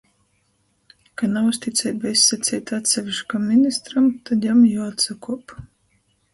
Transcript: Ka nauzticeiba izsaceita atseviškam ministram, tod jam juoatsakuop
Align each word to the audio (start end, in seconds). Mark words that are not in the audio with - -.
Ka 1.21 1.29
nauzticeiba 1.33 2.15
izsaceita 2.15 2.81
atseviškam 2.83 3.47
ministram, 3.53 4.11
tod 4.25 4.51
jam 4.51 4.67
juoatsakuop 4.73 5.59